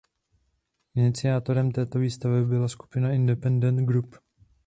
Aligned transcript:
Iniciátorem 0.95 1.71
této 1.71 1.99
výstavy 1.99 2.45
byla 2.45 2.67
skupina 2.67 3.11
"Independent 3.11 3.79
Group". 3.87 4.15